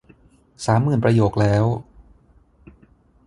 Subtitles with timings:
[0.65, 1.65] สามหมื่นประโยคแล้ว